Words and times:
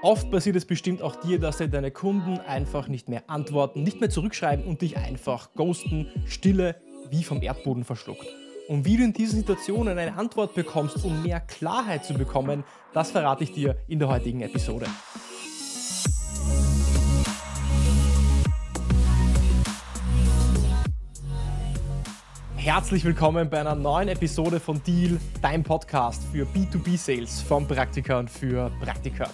Oft 0.00 0.30
passiert 0.30 0.54
es 0.54 0.64
bestimmt 0.64 1.02
auch 1.02 1.16
dir, 1.16 1.40
dass 1.40 1.58
dir 1.58 1.66
deine 1.66 1.90
Kunden 1.90 2.38
einfach 2.38 2.86
nicht 2.86 3.08
mehr 3.08 3.24
antworten, 3.26 3.82
nicht 3.82 3.98
mehr 4.00 4.08
zurückschreiben 4.08 4.64
und 4.64 4.80
dich 4.80 4.96
einfach 4.96 5.52
ghosten, 5.56 6.06
stille 6.24 6.76
wie 7.10 7.24
vom 7.24 7.42
Erdboden 7.42 7.82
verschluckt. 7.82 8.28
Und 8.68 8.84
wie 8.84 8.96
du 8.96 9.02
in 9.02 9.12
diesen 9.12 9.40
Situationen 9.40 9.98
eine 9.98 10.16
Antwort 10.16 10.54
bekommst, 10.54 11.04
um 11.04 11.24
mehr 11.24 11.40
Klarheit 11.40 12.04
zu 12.04 12.14
bekommen, 12.14 12.62
das 12.94 13.10
verrate 13.10 13.42
ich 13.42 13.50
dir 13.50 13.76
in 13.88 13.98
der 13.98 14.06
heutigen 14.06 14.40
Episode. 14.42 14.86
Herzlich 22.54 23.04
willkommen 23.04 23.50
bei 23.50 23.58
einer 23.58 23.74
neuen 23.74 24.08
Episode 24.08 24.60
von 24.60 24.80
Deal, 24.84 25.18
dein 25.42 25.64
Podcast 25.64 26.22
für 26.30 26.44
B2B-Sales 26.44 27.40
von 27.40 27.66
Praktikern 27.66 28.28
für 28.28 28.70
Praktika. 28.80 29.28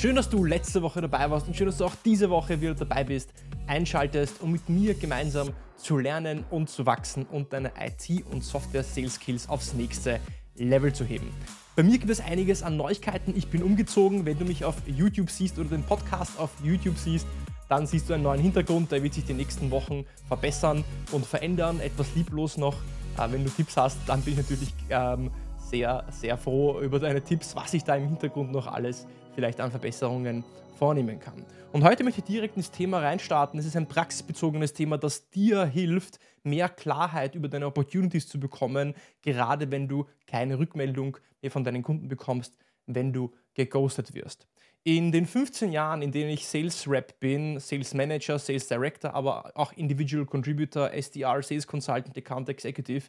Schön, 0.00 0.16
dass 0.16 0.30
du 0.30 0.46
letzte 0.46 0.80
Woche 0.80 1.02
dabei 1.02 1.30
warst 1.30 1.46
und 1.46 1.54
schön, 1.54 1.66
dass 1.66 1.76
du 1.76 1.84
auch 1.84 1.94
diese 2.06 2.30
Woche 2.30 2.58
wieder 2.58 2.74
dabei 2.74 3.04
bist, 3.04 3.34
einschaltest, 3.66 4.40
um 4.40 4.50
mit 4.50 4.66
mir 4.66 4.94
gemeinsam 4.94 5.50
zu 5.76 5.98
lernen 5.98 6.42
und 6.48 6.70
zu 6.70 6.86
wachsen 6.86 7.26
und 7.26 7.52
deine 7.52 7.72
IT- 7.78 8.24
und 8.32 8.42
Software-Sales-Skills 8.42 9.50
aufs 9.50 9.74
nächste 9.74 10.18
Level 10.56 10.90
zu 10.90 11.04
heben. 11.04 11.30
Bei 11.76 11.82
mir 11.82 11.98
gibt 11.98 12.10
es 12.10 12.20
einiges 12.20 12.62
an 12.62 12.78
Neuigkeiten. 12.78 13.34
Ich 13.36 13.48
bin 13.48 13.62
umgezogen. 13.62 14.24
Wenn 14.24 14.38
du 14.38 14.46
mich 14.46 14.64
auf 14.64 14.76
YouTube 14.86 15.28
siehst 15.28 15.58
oder 15.58 15.68
den 15.68 15.82
Podcast 15.82 16.40
auf 16.40 16.48
YouTube 16.64 16.96
siehst, 16.96 17.26
dann 17.68 17.86
siehst 17.86 18.08
du 18.08 18.14
einen 18.14 18.22
neuen 18.22 18.40
Hintergrund, 18.40 18.90
der 18.92 19.02
wird 19.02 19.12
sich 19.12 19.26
die 19.26 19.34
nächsten 19.34 19.70
Wochen 19.70 20.06
verbessern 20.28 20.82
und 21.12 21.26
verändern. 21.26 21.78
Etwas 21.78 22.14
lieblos 22.14 22.56
noch. 22.56 22.76
Äh, 23.18 23.30
wenn 23.32 23.44
du 23.44 23.50
Tipps 23.50 23.76
hast, 23.76 23.98
dann 24.06 24.22
bin 24.22 24.32
ich 24.32 24.38
natürlich 24.38 24.72
ähm, 24.88 25.30
sehr, 25.70 26.04
sehr 26.10 26.36
froh 26.36 26.80
über 26.80 26.98
deine 26.98 27.22
Tipps, 27.22 27.54
was 27.54 27.72
ich 27.74 27.84
da 27.84 27.94
im 27.94 28.08
Hintergrund 28.08 28.50
noch 28.50 28.66
alles 28.66 29.06
vielleicht 29.34 29.60
an 29.60 29.70
Verbesserungen 29.70 30.44
vornehmen 30.76 31.20
kann. 31.20 31.44
Und 31.72 31.84
heute 31.84 32.02
möchte 32.02 32.20
ich 32.20 32.26
direkt 32.26 32.56
ins 32.56 32.72
Thema 32.72 32.98
reinstarten. 32.98 33.58
Es 33.60 33.66
ist 33.66 33.76
ein 33.76 33.86
praxisbezogenes 33.86 34.72
Thema, 34.72 34.98
das 34.98 35.30
dir 35.30 35.64
hilft, 35.64 36.18
mehr 36.42 36.68
Klarheit 36.68 37.36
über 37.36 37.48
deine 37.48 37.66
Opportunities 37.66 38.26
zu 38.26 38.40
bekommen, 38.40 38.94
gerade 39.22 39.70
wenn 39.70 39.86
du 39.86 40.06
keine 40.26 40.58
Rückmeldung 40.58 41.18
mehr 41.40 41.52
von 41.52 41.62
deinen 41.62 41.82
Kunden 41.82 42.08
bekommst, 42.08 42.56
wenn 42.86 43.12
du 43.12 43.32
geghostet 43.54 44.14
wirst. 44.14 44.48
In 44.82 45.12
den 45.12 45.26
15 45.26 45.70
Jahren, 45.70 46.02
in 46.02 46.10
denen 46.10 46.30
ich 46.30 46.48
Sales 46.48 46.88
Rep 46.88 47.20
bin, 47.20 47.60
Sales 47.60 47.94
Manager, 47.94 48.38
Sales 48.38 48.66
Director, 48.66 49.14
aber 49.14 49.52
auch 49.54 49.72
Individual 49.74 50.24
Contributor, 50.24 50.90
SDR, 50.90 51.42
Sales 51.42 51.66
Consultant, 51.66 52.16
Account 52.16 52.48
Executive, 52.48 53.04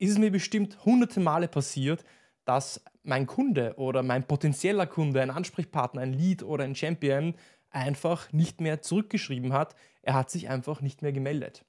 ist 0.00 0.12
es 0.12 0.18
mir 0.18 0.32
bestimmt 0.32 0.84
hunderte 0.84 1.20
Male 1.20 1.46
passiert, 1.46 2.04
dass 2.44 2.82
mein 3.02 3.26
Kunde 3.26 3.74
oder 3.76 4.02
mein 4.02 4.26
potenzieller 4.26 4.86
Kunde, 4.86 5.20
ein 5.22 5.30
Ansprechpartner, 5.30 6.00
ein 6.00 6.14
Lead 6.14 6.42
oder 6.42 6.64
ein 6.64 6.74
Champion 6.74 7.34
einfach 7.68 8.32
nicht 8.32 8.60
mehr 8.60 8.82
zurückgeschrieben 8.82 9.52
hat. 9.52 9.76
Er 10.02 10.14
hat 10.14 10.30
sich 10.30 10.48
einfach 10.48 10.80
nicht 10.80 11.02
mehr 11.02 11.12
gemeldet. 11.12 11.64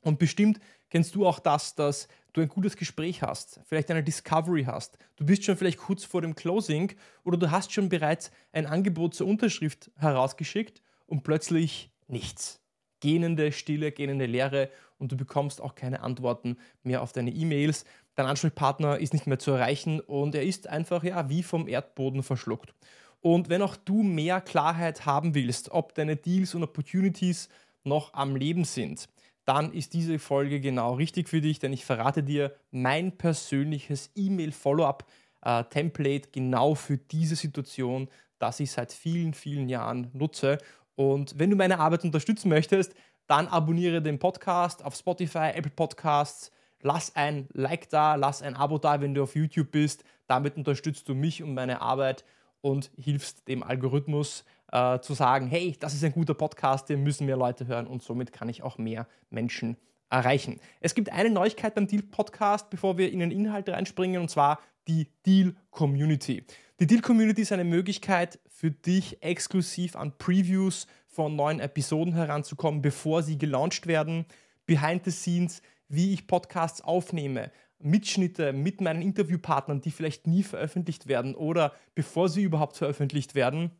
Und 0.00 0.20
bestimmt 0.20 0.60
kennst 0.88 1.16
du 1.16 1.26
auch 1.26 1.40
das, 1.40 1.74
dass 1.74 2.06
du 2.32 2.40
ein 2.40 2.48
gutes 2.48 2.76
Gespräch 2.76 3.22
hast, 3.22 3.60
vielleicht 3.64 3.90
eine 3.90 4.04
Discovery 4.04 4.64
hast. 4.64 4.98
Du 5.16 5.26
bist 5.26 5.44
schon 5.44 5.56
vielleicht 5.56 5.78
kurz 5.78 6.04
vor 6.04 6.22
dem 6.22 6.36
Closing 6.36 6.92
oder 7.24 7.36
du 7.36 7.50
hast 7.50 7.72
schon 7.72 7.88
bereits 7.88 8.30
ein 8.52 8.66
Angebot 8.66 9.14
zur 9.14 9.26
Unterschrift 9.26 9.90
herausgeschickt 9.96 10.82
und 11.06 11.24
plötzlich 11.24 11.90
nichts. 12.06 12.62
Gähnende 13.00 13.50
Stille, 13.50 13.90
gähnende 13.90 14.26
Leere 14.26 14.70
und 14.98 15.12
du 15.12 15.16
bekommst 15.16 15.60
auch 15.60 15.74
keine 15.74 16.00
Antworten 16.00 16.56
mehr 16.82 17.02
auf 17.02 17.12
deine 17.12 17.30
E-Mails. 17.30 17.84
Dein 18.14 18.26
Ansprechpartner 18.26 18.98
ist 18.98 19.12
nicht 19.12 19.26
mehr 19.26 19.38
zu 19.38 19.52
erreichen 19.52 20.00
und 20.00 20.34
er 20.34 20.44
ist 20.44 20.68
einfach 20.68 21.04
ja 21.04 21.28
wie 21.28 21.42
vom 21.42 21.68
Erdboden 21.68 22.22
verschluckt. 22.22 22.72
Und 23.20 23.48
wenn 23.48 23.62
auch 23.62 23.76
du 23.76 24.02
mehr 24.02 24.40
Klarheit 24.40 25.06
haben 25.06 25.34
willst, 25.34 25.70
ob 25.70 25.94
deine 25.94 26.16
Deals 26.16 26.54
und 26.54 26.62
Opportunities 26.62 27.48
noch 27.84 28.14
am 28.14 28.36
Leben 28.36 28.64
sind, 28.64 29.08
dann 29.44 29.72
ist 29.72 29.94
diese 29.94 30.18
Folge 30.18 30.60
genau 30.60 30.94
richtig 30.94 31.28
für 31.28 31.40
dich, 31.40 31.58
denn 31.58 31.72
ich 31.72 31.84
verrate 31.84 32.22
dir 32.22 32.54
mein 32.70 33.16
persönliches 33.16 34.10
E-Mail-Follow-up-Template 34.16 36.30
genau 36.32 36.74
für 36.74 36.98
diese 36.98 37.36
Situation, 37.36 38.08
das 38.38 38.60
ich 38.60 38.72
seit 38.72 38.92
vielen, 38.92 39.34
vielen 39.34 39.68
Jahren 39.68 40.10
nutze. 40.12 40.58
Und 40.96 41.38
wenn 41.38 41.50
du 41.50 41.56
meine 41.56 41.78
Arbeit 41.78 42.04
unterstützen 42.04 42.48
möchtest, 42.48 42.94
dann 43.26 43.48
abonniere 43.48 44.02
den 44.02 44.18
Podcast 44.18 44.84
auf 44.84 44.94
Spotify, 44.94 45.50
Apple 45.54 45.72
Podcasts, 45.74 46.50
lass 46.82 47.14
ein 47.16 47.48
Like 47.52 47.88
da, 47.88 48.14
lass 48.14 48.42
ein 48.42 48.54
Abo 48.54 48.78
da, 48.78 49.00
wenn 49.00 49.14
du 49.14 49.22
auf 49.22 49.34
YouTube 49.34 49.70
bist. 49.70 50.04
Damit 50.26 50.56
unterstützt 50.56 51.08
du 51.08 51.14
mich 51.14 51.42
und 51.42 51.54
meine 51.54 51.80
Arbeit 51.80 52.24
und 52.60 52.90
hilfst 52.96 53.48
dem 53.48 53.62
Algorithmus 53.62 54.44
äh, 54.72 54.98
zu 55.00 55.14
sagen, 55.14 55.46
hey, 55.48 55.76
das 55.78 55.94
ist 55.94 56.04
ein 56.04 56.12
guter 56.12 56.34
Podcast, 56.34 56.88
den 56.88 57.02
müssen 57.02 57.26
mehr 57.26 57.36
Leute 57.36 57.66
hören 57.66 57.86
und 57.86 58.02
somit 58.02 58.32
kann 58.32 58.48
ich 58.48 58.62
auch 58.62 58.78
mehr 58.78 59.06
Menschen 59.30 59.76
erreichen. 60.10 60.60
Es 60.80 60.94
gibt 60.94 61.12
eine 61.12 61.30
Neuigkeit 61.30 61.74
beim 61.74 61.86
Deal 61.86 62.02
Podcast, 62.02 62.70
bevor 62.70 62.98
wir 62.98 63.10
in 63.12 63.20
den 63.20 63.30
Inhalt 63.30 63.68
reinspringen, 63.68 64.20
und 64.20 64.30
zwar 64.30 64.60
die 64.88 65.08
Deal 65.24 65.54
Community. 65.70 66.44
Die 66.78 66.86
Deal 66.86 67.00
Community 67.00 67.42
ist 67.42 67.52
eine 67.52 67.64
Möglichkeit 67.64 68.38
für 68.48 68.70
dich, 68.70 69.22
exklusiv 69.22 69.96
an 69.96 70.12
Previews 70.18 70.86
von 71.16 71.34
neuen 71.34 71.60
Episoden 71.60 72.12
heranzukommen, 72.12 72.82
bevor 72.82 73.22
sie 73.22 73.38
gelauncht 73.38 73.86
werden. 73.86 74.26
Behind 74.66 75.02
the 75.04 75.10
Scenes, 75.10 75.62
wie 75.88 76.12
ich 76.12 76.26
Podcasts 76.26 76.82
aufnehme, 76.82 77.50
Mitschnitte 77.78 78.52
mit 78.52 78.82
meinen 78.82 79.00
Interviewpartnern, 79.00 79.80
die 79.80 79.90
vielleicht 79.90 80.26
nie 80.26 80.42
veröffentlicht 80.42 81.08
werden 81.08 81.34
oder 81.34 81.72
bevor 81.94 82.28
sie 82.28 82.42
überhaupt 82.42 82.76
veröffentlicht 82.76 83.34
werden. 83.34 83.70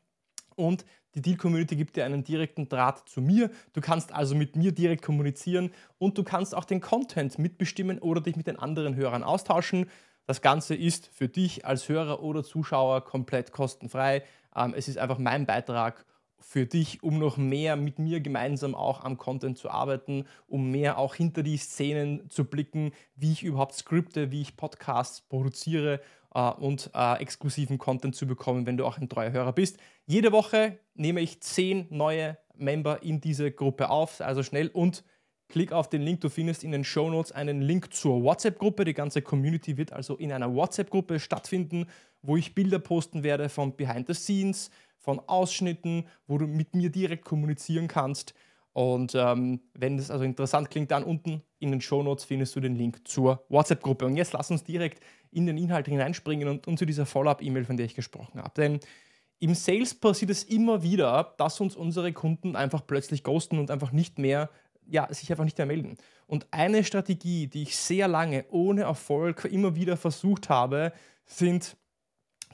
Und 0.55 0.87
die 1.15 1.21
Deal 1.21 1.37
Community 1.37 1.77
gibt 1.77 1.97
dir 1.97 2.07
einen 2.07 2.25
direkten 2.25 2.71
Draht 2.71 3.07
zu 3.07 3.21
mir. 3.21 3.51
Du 3.75 3.83
kannst 3.83 4.13
also 4.13 4.35
mit 4.35 4.57
mir 4.57 4.73
direkt 4.73 5.03
kommunizieren 5.03 5.71
und 5.99 6.17
du 6.17 6.25
kannst 6.25 6.55
auch 6.55 6.65
den 6.65 6.81
Content 6.81 7.39
mitbestimmen 7.39 7.99
oder 7.99 8.23
dich 8.23 8.37
mit 8.37 8.47
den 8.47 8.59
anderen 8.59 8.97
Hörern 8.97 9.23
austauschen. 9.23 9.91
Das 10.25 10.41
Ganze 10.41 10.75
ist 10.75 11.11
für 11.13 11.29
dich 11.29 11.67
als 11.67 11.91
Hörer 11.91 12.23
oder 12.23 12.43
Zuschauer 12.43 13.05
komplett 13.05 13.53
kostenfrei. 13.53 14.23
Ähm, 14.55 14.73
es 14.75 14.89
ist 14.89 14.97
einfach 14.97 15.19
mein 15.19 15.45
Beitrag 15.45 16.07
für 16.39 16.67
dich, 16.67 17.03
um 17.03 17.19
noch 17.19 17.37
mehr 17.37 17.77
mit 17.77 17.99
mir 17.99 18.21
gemeinsam 18.21 18.75
auch 18.75 19.05
am 19.05 19.19
Content 19.19 19.59
zu 19.59 19.71
arbeiten, 19.71 20.25
um 20.47 20.71
mehr 20.71 20.99
auch 20.99 21.15
hinter 21.15 21.43
die 21.43 21.57
Szenen 21.57 22.29
zu 22.31 22.45
blicken, 22.45 22.93
wie 23.15 23.33
ich 23.33 23.43
überhaupt 23.43 23.75
skripte, 23.75 24.31
wie 24.31 24.43
ich 24.43 24.57
Podcasts 24.57 25.23
produziere 25.23 26.01
äh, 26.35 26.51
und 26.51 26.91
äh, 26.95 27.21
exklusiven 27.21 27.79
Content 27.79 28.15
zu 28.15 28.27
bekommen, 28.27 28.67
wenn 28.67 28.77
du 28.77 28.85
auch 28.85 28.99
ein 28.99 29.09
treuer 29.09 29.33
Hörer 29.33 29.53
bist. 29.53 29.79
Jede 30.07 30.33
Woche 30.33 30.79
nehme 30.95 31.21
ich 31.21 31.41
zehn 31.41 31.87
neue 31.91 32.39
Member 32.55 33.03
in 33.03 33.21
diese 33.21 33.51
Gruppe 33.51 33.91
auf, 33.91 34.21
also 34.21 34.43
schnell 34.43 34.69
und 34.69 35.05
klick 35.49 35.73
auf 35.73 35.89
den 35.89 36.03
Link. 36.03 36.21
Du 36.21 36.29
findest 36.29 36.65
in 36.65 36.73
den 36.73 36.85
Show 36.85 37.11
Notes 37.11 37.33
einen 37.33 37.61
Link 37.61 37.93
zur 37.95 38.23
WhatsApp-Gruppe. 38.23 38.85
Die 38.85 38.95
ganze 38.95 39.23
Community 39.23 39.77
wird 39.77 39.93
also 39.93 40.17
in 40.17 40.33
einer 40.33 40.53
WhatsApp-Gruppe 40.55 41.21
stattfinden, 41.21 41.87
wo 42.23 42.37
ich 42.37 42.55
Bilder 42.55 42.79
posten 42.79 43.23
werde 43.23 43.49
von 43.49 43.77
Behind 43.77 44.07
the 44.07 44.15
Scenes, 44.15 44.71
von 45.07 45.21
Ausschnitten, 45.21 46.05
wo 46.27 46.37
du 46.37 46.49
mit 46.49 46.75
mir 46.75 46.91
direkt 46.91 47.25
kommunizieren 47.25 47.87
kannst. 47.87 48.35
Und 48.73 49.15
ähm, 49.15 49.61
wenn 49.73 49.97
das 49.97 50.11
also 50.11 50.25
interessant 50.25 50.69
klingt, 50.69 50.91
dann 50.91 51.05
unten 51.05 51.43
in 51.61 51.71
den 51.71 51.81
Show 51.81 52.03
Notes 52.03 52.25
findest 52.25 52.57
du 52.57 52.61
den 52.61 52.75
Link 52.75 53.07
zur 53.07 53.45
WhatsApp-Gruppe. 53.49 54.05
Und 54.05 54.17
jetzt 54.17 54.33
lass 54.33 54.51
uns 54.51 54.65
direkt 54.65 55.01
in 55.31 55.47
den 55.47 55.59
Inhalt 55.59 55.87
hineinspringen 55.87 56.49
und, 56.49 56.67
und 56.67 56.77
zu 56.77 56.87
dieser 56.87 57.07
Follow-up-E-Mail, 57.07 57.65
von 57.65 57.77
der 57.77 57.87
ich 57.87 57.95
gesprochen 57.95 58.43
habe. 58.43 58.51
Denn 58.57 58.81
im 59.39 59.55
Sales 59.55 59.95
passiert 59.95 60.33
es 60.33 60.43
immer 60.43 60.83
wieder, 60.83 61.35
dass 61.39 61.61
uns 61.61 61.77
unsere 61.77 62.13
Kunden 62.13 62.57
einfach 62.57 62.85
plötzlich 62.85 63.23
ghosten 63.23 63.61
und 63.61 63.71
einfach 63.71 63.93
nicht 63.93 64.19
mehr, 64.19 64.51
ja, 64.89 65.07
sich 65.15 65.31
einfach 65.31 65.45
nicht 65.45 65.57
mehr 65.57 65.69
melden. 65.69 65.97
Und 66.27 66.49
eine 66.51 66.83
Strategie, 66.83 67.47
die 67.47 67.63
ich 67.63 67.77
sehr 67.77 68.09
lange 68.09 68.45
ohne 68.51 68.83
Erfolg 68.83 69.45
immer 69.45 69.77
wieder 69.77 69.97
versucht 69.97 70.49
habe, 70.49 70.93
sind 71.27 71.77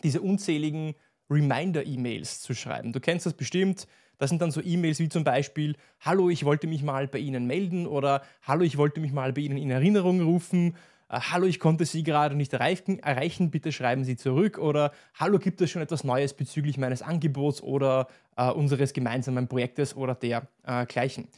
diese 0.02 0.20
unzähligen 0.20 0.94
Reminder-E-Mails 1.32 2.42
zu 2.42 2.54
schreiben. 2.54 2.92
Du 2.92 3.00
kennst 3.00 3.26
das 3.26 3.34
bestimmt. 3.34 3.86
Das 4.18 4.30
sind 4.30 4.40
dann 4.40 4.52
so 4.52 4.60
E-Mails 4.62 5.00
wie 5.00 5.08
zum 5.08 5.24
Beispiel, 5.24 5.74
hallo, 6.00 6.30
ich 6.30 6.44
wollte 6.44 6.68
mich 6.68 6.82
mal 6.82 7.08
bei 7.08 7.18
Ihnen 7.18 7.46
melden 7.46 7.86
oder 7.86 8.22
hallo, 8.42 8.62
ich 8.62 8.76
wollte 8.76 9.00
mich 9.00 9.12
mal 9.12 9.32
bei 9.32 9.40
Ihnen 9.40 9.56
in 9.56 9.70
Erinnerung 9.70 10.20
rufen. 10.20 10.76
Äh, 11.08 11.18
hallo, 11.20 11.46
ich 11.46 11.58
konnte 11.58 11.84
Sie 11.84 12.02
gerade 12.02 12.36
nicht 12.36 12.52
erreichen, 12.52 13.50
bitte 13.50 13.72
schreiben 13.72 14.04
Sie 14.04 14.16
zurück 14.16 14.58
oder 14.58 14.92
hallo, 15.14 15.38
gibt 15.38 15.60
es 15.60 15.70
schon 15.70 15.82
etwas 15.82 16.04
Neues 16.04 16.34
bezüglich 16.34 16.78
meines 16.78 17.02
Angebots 17.02 17.62
oder 17.62 18.06
äh, 18.36 18.48
unseres 18.50 18.92
gemeinsamen 18.92 19.48
Projektes 19.48 19.96
oder 19.96 20.14
dergleichen. 20.14 21.24
Äh, 21.24 21.28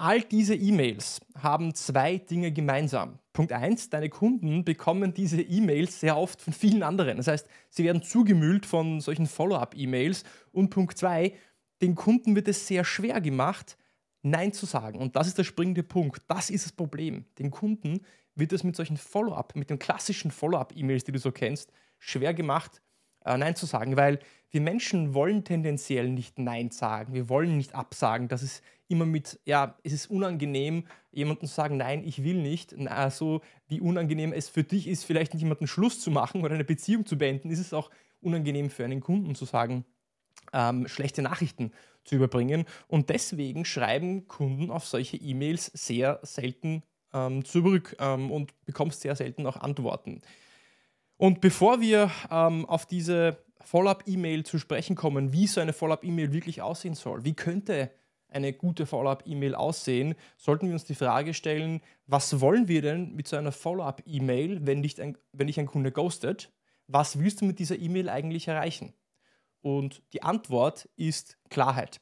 All 0.00 0.22
diese 0.22 0.54
E-Mails 0.54 1.20
haben 1.36 1.74
zwei 1.74 2.16
Dinge 2.16 2.52
gemeinsam. 2.52 3.18
Punkt 3.34 3.52
1, 3.52 3.90
deine 3.90 4.08
Kunden 4.08 4.64
bekommen 4.64 5.12
diese 5.12 5.42
E-Mails 5.42 6.00
sehr 6.00 6.16
oft 6.16 6.40
von 6.40 6.54
vielen 6.54 6.82
anderen. 6.82 7.18
Das 7.18 7.26
heißt, 7.26 7.46
sie 7.68 7.84
werden 7.84 8.00
zugemüllt 8.00 8.64
von 8.64 9.02
solchen 9.02 9.26
Follow-up-E-Mails. 9.26 10.24
Und 10.52 10.70
Punkt 10.70 10.96
2, 10.96 11.34
den 11.82 11.96
Kunden 11.96 12.34
wird 12.34 12.48
es 12.48 12.66
sehr 12.66 12.82
schwer 12.82 13.20
gemacht, 13.20 13.76
Nein 14.22 14.54
zu 14.54 14.64
sagen. 14.64 14.98
Und 15.00 15.16
das 15.16 15.26
ist 15.26 15.36
der 15.36 15.44
springende 15.44 15.82
Punkt. 15.82 16.22
Das 16.28 16.48
ist 16.48 16.64
das 16.64 16.72
Problem. 16.72 17.26
Den 17.38 17.50
Kunden 17.50 18.00
wird 18.34 18.54
es 18.54 18.64
mit 18.64 18.76
solchen 18.76 18.96
Follow-up, 18.96 19.54
mit 19.54 19.68
den 19.68 19.78
klassischen 19.78 20.30
Follow-up-E-Mails, 20.30 21.04
die 21.04 21.12
du 21.12 21.18
so 21.18 21.30
kennst, 21.30 21.72
schwer 21.98 22.32
gemacht, 22.32 22.80
äh, 23.24 23.36
Nein 23.36 23.56
zu 23.56 23.66
sagen, 23.66 23.96
weil 23.96 24.20
wir 24.50 24.60
Menschen 24.60 25.14
wollen 25.14 25.44
tendenziell 25.44 26.08
nicht 26.08 26.38
Nein 26.38 26.70
sagen. 26.70 27.14
Wir 27.14 27.28
wollen 27.28 27.56
nicht 27.56 27.74
absagen. 27.74 28.28
Das 28.28 28.42
ist 28.42 28.62
immer 28.88 29.06
mit, 29.06 29.38
ja, 29.44 29.76
es 29.84 29.92
ist 29.92 30.10
unangenehm, 30.10 30.86
jemandem 31.12 31.48
zu 31.48 31.54
sagen, 31.54 31.76
nein, 31.76 32.02
ich 32.04 32.24
will 32.24 32.42
nicht. 32.42 32.74
So 33.10 33.40
wie 33.68 33.80
unangenehm 33.80 34.32
es 34.32 34.48
für 34.48 34.64
dich 34.64 34.88
ist, 34.88 35.04
vielleicht 35.04 35.32
nicht 35.32 35.42
jemanden 35.42 35.68
Schluss 35.68 36.00
zu 36.00 36.10
machen 36.10 36.42
oder 36.42 36.54
eine 36.54 36.64
Beziehung 36.64 37.06
zu 37.06 37.16
beenden, 37.16 37.50
ist 37.50 37.60
es 37.60 37.72
auch 37.72 37.90
unangenehm 38.20 38.70
für 38.70 38.84
einen 38.84 39.00
Kunden 39.00 39.36
zu 39.36 39.44
sagen, 39.44 39.84
ähm, 40.52 40.88
schlechte 40.88 41.22
Nachrichten 41.22 41.72
zu 42.04 42.16
überbringen. 42.16 42.64
Und 42.88 43.08
deswegen 43.08 43.64
schreiben 43.64 44.26
Kunden 44.26 44.70
auf 44.70 44.84
solche 44.86 45.16
E-Mails 45.16 45.66
sehr 45.66 46.18
selten 46.22 46.82
ähm, 47.12 47.44
zurück 47.44 47.96
ähm, 48.00 48.32
und 48.32 48.52
bekommst 48.64 49.02
sehr 49.02 49.14
selten 49.14 49.46
auch 49.46 49.56
Antworten. 49.56 50.22
Und 51.20 51.42
bevor 51.42 51.82
wir 51.82 52.10
ähm, 52.30 52.64
auf 52.64 52.86
diese 52.86 53.44
Follow-up-E-Mail 53.60 54.42
zu 54.46 54.58
sprechen 54.58 54.96
kommen, 54.96 55.34
wie 55.34 55.46
so 55.46 55.60
eine 55.60 55.74
Follow-up-E-Mail 55.74 56.32
wirklich 56.32 56.62
aussehen 56.62 56.94
soll, 56.94 57.26
wie 57.26 57.34
könnte 57.34 57.90
eine 58.30 58.54
gute 58.54 58.86
Follow-up-E-Mail 58.86 59.54
aussehen, 59.54 60.14
sollten 60.38 60.68
wir 60.68 60.72
uns 60.72 60.84
die 60.84 60.94
Frage 60.94 61.34
stellen, 61.34 61.82
was 62.06 62.40
wollen 62.40 62.68
wir 62.68 62.80
denn 62.80 63.14
mit 63.16 63.28
so 63.28 63.36
einer 63.36 63.52
Follow-up-E-Mail, 63.52 64.64
wenn, 64.64 64.82
ein, 64.82 65.18
wenn 65.32 65.46
dich 65.46 65.60
ein 65.60 65.66
Kunde 65.66 65.92
ghostet? 65.92 66.54
Was 66.86 67.18
willst 67.18 67.42
du 67.42 67.44
mit 67.44 67.58
dieser 67.58 67.78
E-Mail 67.78 68.08
eigentlich 68.08 68.48
erreichen? 68.48 68.94
Und 69.60 70.02
die 70.14 70.22
Antwort 70.22 70.88
ist 70.96 71.36
Klarheit. 71.50 72.00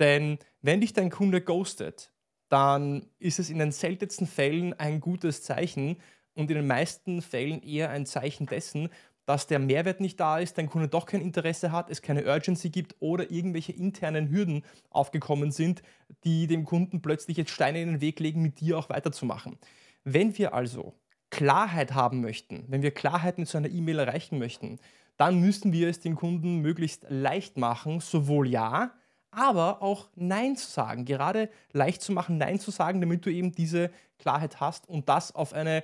Denn 0.00 0.40
wenn 0.60 0.80
dich 0.80 0.92
dein 0.92 1.10
Kunde 1.10 1.40
ghostet, 1.40 2.10
dann 2.48 3.06
ist 3.20 3.38
es 3.38 3.48
in 3.48 3.60
den 3.60 3.70
seltensten 3.70 4.26
Fällen 4.26 4.74
ein 4.74 5.00
gutes 5.00 5.44
Zeichen 5.44 5.98
und 6.36 6.50
in 6.50 6.56
den 6.56 6.66
meisten 6.66 7.22
Fällen 7.22 7.62
eher 7.62 7.90
ein 7.90 8.06
Zeichen 8.06 8.46
dessen, 8.46 8.90
dass 9.24 9.48
der 9.48 9.58
Mehrwert 9.58 10.00
nicht 10.00 10.20
da 10.20 10.38
ist, 10.38 10.56
dein 10.56 10.68
Kunde 10.68 10.86
doch 10.86 11.06
kein 11.06 11.20
Interesse 11.20 11.72
hat, 11.72 11.90
es 11.90 12.00
keine 12.00 12.24
Urgency 12.24 12.70
gibt 12.70 12.94
oder 13.00 13.30
irgendwelche 13.30 13.72
internen 13.72 14.30
Hürden 14.30 14.64
aufgekommen 14.90 15.50
sind, 15.50 15.82
die 16.24 16.46
dem 16.46 16.64
Kunden 16.64 17.02
plötzlich 17.02 17.36
jetzt 17.36 17.50
Steine 17.50 17.82
in 17.82 17.88
den 17.88 18.00
Weg 18.00 18.20
legen, 18.20 18.40
mit 18.40 18.60
dir 18.60 18.78
auch 18.78 18.88
weiterzumachen. 18.88 19.58
Wenn 20.04 20.38
wir 20.38 20.54
also 20.54 20.94
Klarheit 21.30 21.92
haben 21.92 22.20
möchten, 22.20 22.64
wenn 22.68 22.82
wir 22.82 22.92
Klarheit 22.92 23.38
mit 23.38 23.48
so 23.48 23.58
einer 23.58 23.68
E-Mail 23.68 23.98
erreichen 23.98 24.38
möchten, 24.38 24.78
dann 25.16 25.40
müssten 25.40 25.72
wir 25.72 25.88
es 25.88 25.98
den 25.98 26.14
Kunden 26.14 26.60
möglichst 26.60 27.06
leicht 27.08 27.56
machen, 27.56 28.00
sowohl 28.00 28.48
ja, 28.48 28.92
aber 29.30 29.82
auch 29.82 30.08
Nein 30.14 30.56
zu 30.56 30.70
sagen. 30.70 31.04
Gerade 31.04 31.50
leicht 31.72 32.02
zu 32.02 32.12
machen, 32.12 32.38
Nein 32.38 32.60
zu 32.60 32.70
sagen, 32.70 33.00
damit 33.00 33.26
du 33.26 33.30
eben 33.30 33.52
diese 33.52 33.90
Klarheit 34.18 34.60
hast 34.60 34.88
und 34.88 35.08
das 35.08 35.34
auf 35.34 35.52
eine, 35.52 35.82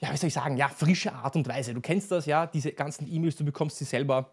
ja, 0.00 0.12
wie 0.12 0.16
soll 0.16 0.28
ich 0.28 0.34
sagen, 0.34 0.56
ja, 0.56 0.68
frische 0.68 1.12
Art 1.12 1.36
und 1.36 1.48
Weise. 1.48 1.74
Du 1.74 1.80
kennst 1.80 2.10
das 2.10 2.26
ja, 2.26 2.46
diese 2.46 2.72
ganzen 2.72 3.12
E-Mails, 3.12 3.36
du 3.36 3.44
bekommst 3.44 3.78
sie 3.78 3.84
selber 3.84 4.32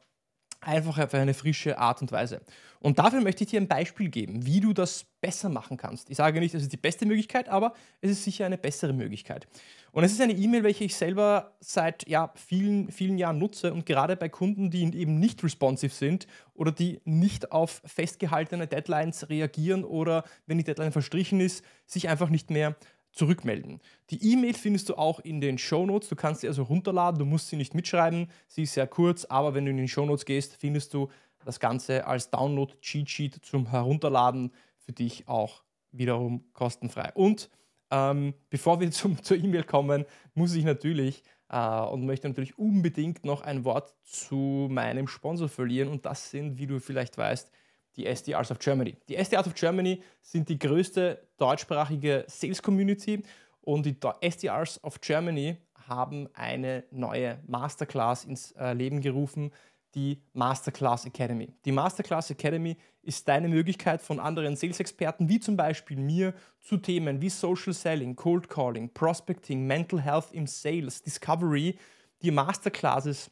einfach 0.61 0.97
auf 0.97 1.13
eine 1.13 1.33
frische 1.33 1.77
Art 1.77 2.01
und 2.01 2.11
Weise. 2.11 2.41
Und 2.79 2.99
dafür 2.99 3.21
möchte 3.21 3.43
ich 3.43 3.49
dir 3.49 3.59
ein 3.59 3.67
Beispiel 3.67 4.09
geben, 4.09 4.45
wie 4.45 4.59
du 4.59 4.73
das 4.73 5.05
besser 5.21 5.49
machen 5.49 5.77
kannst. 5.77 6.09
Ich 6.09 6.17
sage 6.17 6.39
nicht, 6.39 6.53
das 6.53 6.61
ist 6.61 6.73
die 6.73 6.77
beste 6.77 7.05
Möglichkeit, 7.05 7.49
aber 7.49 7.73
es 8.01 8.11
ist 8.11 8.23
sicher 8.23 8.45
eine 8.45 8.57
bessere 8.57 8.93
Möglichkeit. 8.93 9.47
Und 9.91 10.03
es 10.03 10.11
ist 10.11 10.21
eine 10.21 10.33
E-Mail, 10.33 10.63
welche 10.63 10.83
ich 10.83 10.95
selber 10.95 11.55
seit 11.61 12.07
ja, 12.07 12.31
vielen, 12.35 12.91
vielen 12.91 13.17
Jahren 13.17 13.39
nutze 13.39 13.73
und 13.73 13.85
gerade 13.85 14.15
bei 14.15 14.29
Kunden, 14.29 14.69
die 14.69 14.83
eben 14.95 15.19
nicht 15.19 15.43
responsive 15.43 15.93
sind 15.93 16.27
oder 16.53 16.71
die 16.71 17.01
nicht 17.05 17.51
auf 17.51 17.81
festgehaltene 17.85 18.67
Deadlines 18.67 19.29
reagieren 19.29 19.83
oder 19.83 20.23
wenn 20.45 20.57
die 20.57 20.63
Deadline 20.63 20.91
verstrichen 20.91 21.39
ist, 21.39 21.63
sich 21.85 22.09
einfach 22.09 22.29
nicht 22.29 22.51
mehr 22.51 22.75
zurückmelden. 23.15 23.81
Die 24.11 24.31
E-Mail 24.31 24.53
findest 24.53 24.89
du 24.89 24.95
auch 24.95 25.19
in 25.19 25.41
den 25.41 25.57
Show 25.57 25.85
Notes. 25.85 26.09
Du 26.09 26.15
kannst 26.15 26.41
sie 26.41 26.47
also 26.47 26.63
runterladen, 26.63 27.17
du 27.17 27.25
musst 27.25 27.49
sie 27.49 27.55
nicht 27.55 27.73
mitschreiben. 27.73 28.29
Sie 28.47 28.63
ist 28.63 28.73
sehr 28.73 28.87
kurz, 28.87 29.25
aber 29.25 29.53
wenn 29.53 29.65
du 29.65 29.71
in 29.71 29.77
den 29.77 29.87
Show 29.87 30.05
Notes 30.05 30.25
gehst, 30.25 30.57
findest 30.57 30.93
du 30.93 31.09
das 31.43 31.59
Ganze 31.59 32.05
als 32.05 32.29
Download-Cheat-Sheet 32.29 33.45
zum 33.45 33.69
Herunterladen 33.69 34.51
für 34.77 34.91
dich 34.91 35.27
auch 35.27 35.63
wiederum 35.91 36.43
kostenfrei. 36.53 37.11
Und 37.13 37.49
ähm, 37.91 38.33
bevor 38.49 38.79
wir 38.79 38.91
zum, 38.91 39.21
zur 39.23 39.37
E-Mail 39.37 39.63
kommen, 39.63 40.05
muss 40.33 40.53
ich 40.53 40.65
natürlich 40.65 41.23
äh, 41.49 41.81
und 41.81 42.05
möchte 42.05 42.27
natürlich 42.27 42.57
unbedingt 42.57 43.25
noch 43.25 43.41
ein 43.41 43.63
Wort 43.63 43.93
zu 44.03 44.67
meinem 44.69 45.07
Sponsor 45.07 45.49
verlieren. 45.49 45.89
Und 45.89 46.05
das 46.05 46.31
sind, 46.31 46.57
wie 46.57 46.67
du 46.67 46.79
vielleicht 46.79 47.17
weißt, 47.17 47.51
die 47.97 48.05
SDRs 48.05 48.51
of 48.51 48.59
Germany. 48.59 48.95
Die 49.07 49.15
SDRs 49.15 49.47
of 49.47 49.55
Germany 49.55 50.01
sind 50.21 50.49
die 50.49 50.59
größte 50.59 51.27
deutschsprachige 51.37 52.25
Sales 52.27 52.61
Community 52.61 53.23
und 53.61 53.85
die 53.85 53.95
SDRs 54.21 54.83
of 54.83 55.01
Germany 55.01 55.57
haben 55.87 56.27
eine 56.33 56.83
neue 56.91 57.39
Masterclass 57.47 58.25
ins 58.25 58.51
äh, 58.53 58.73
Leben 58.73 59.01
gerufen, 59.01 59.51
die 59.93 60.21
Masterclass 60.33 61.05
Academy. 61.05 61.53
Die 61.63 61.71
Masterclass 61.71 62.29
Academy 62.29 62.75
ist 63.01 63.27
deine 63.27 63.47
Möglichkeit 63.47 64.01
von 64.01 64.19
anderen 64.19 64.55
Sales-Experten, 64.55 65.29
wie 65.29 65.39
zum 65.39 65.55
Beispiel 65.55 65.97
mir, 65.97 66.33
zu 66.59 66.77
Themen 66.77 67.21
wie 67.21 67.29
Social 67.29 67.73
Selling, 67.73 68.15
Cold 68.15 68.49
Calling, 68.49 68.89
Prospecting, 68.93 69.65
Mental 69.65 70.01
Health 70.01 70.31
im 70.31 70.47
Sales, 70.47 71.01
Discovery, 71.01 71.77
die 72.21 72.31
Masterclasses 72.31 73.31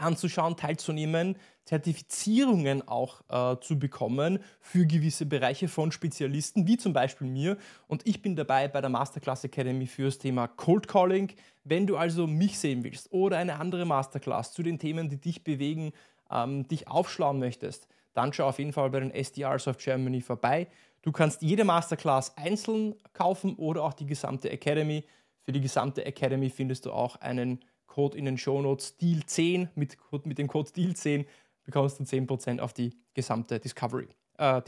anzuschauen, 0.00 0.56
teilzunehmen, 0.56 1.36
Zertifizierungen 1.64 2.86
auch 2.88 3.22
äh, 3.28 3.60
zu 3.60 3.78
bekommen 3.78 4.40
für 4.60 4.86
gewisse 4.86 5.26
Bereiche 5.26 5.68
von 5.68 5.92
Spezialisten, 5.92 6.66
wie 6.66 6.76
zum 6.76 6.92
Beispiel 6.92 7.28
mir. 7.28 7.56
Und 7.86 8.06
ich 8.06 8.22
bin 8.22 8.34
dabei 8.34 8.66
bei 8.66 8.80
der 8.80 8.90
Masterclass 8.90 9.44
Academy 9.44 9.86
für 9.86 10.06
das 10.06 10.18
Thema 10.18 10.48
Cold 10.48 10.88
Calling. 10.88 11.32
Wenn 11.62 11.86
du 11.86 11.96
also 11.96 12.26
mich 12.26 12.58
sehen 12.58 12.82
willst 12.82 13.12
oder 13.12 13.38
eine 13.38 13.60
andere 13.60 13.84
Masterclass 13.84 14.52
zu 14.52 14.62
den 14.62 14.78
Themen, 14.78 15.08
die 15.08 15.20
dich 15.20 15.44
bewegen, 15.44 15.92
ähm, 16.30 16.66
dich 16.66 16.88
aufschlauen 16.88 17.38
möchtest, 17.38 17.86
dann 18.14 18.32
schau 18.32 18.48
auf 18.48 18.58
jeden 18.58 18.72
Fall 18.72 18.90
bei 18.90 19.00
den 19.00 19.12
SDRs 19.12 19.68
of 19.68 19.78
Germany 19.78 20.20
vorbei. 20.20 20.66
Du 21.02 21.12
kannst 21.12 21.42
jede 21.42 21.64
Masterclass 21.64 22.36
einzeln 22.36 22.94
kaufen 23.12 23.54
oder 23.54 23.84
auch 23.84 23.94
die 23.94 24.06
gesamte 24.06 24.50
Academy. 24.50 25.04
Für 25.42 25.52
die 25.52 25.60
gesamte 25.60 26.04
Academy 26.04 26.50
findest 26.50 26.86
du 26.86 26.92
auch 26.92 27.16
einen 27.16 27.60
Code 28.00 28.16
in 28.16 28.24
den 28.24 28.38
Shownotes 28.38 28.98
DEAL10. 28.98 29.68
Mit, 29.74 29.98
mit 30.24 30.38
dem 30.38 30.48
Code 30.48 30.70
DEAL10 30.70 31.26
bekommst 31.64 32.00
du 32.00 32.04
10% 32.04 32.58
auf 32.60 32.72
die 32.72 32.96
gesamte 33.12 33.60
Discovery, 33.60 34.08
äh, 34.38 34.62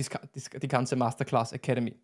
die 0.61 0.69
ganze 0.69 0.97
Masterclass 0.97 1.53
Academy. 1.53 1.95